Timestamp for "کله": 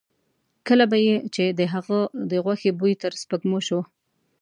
0.67-0.85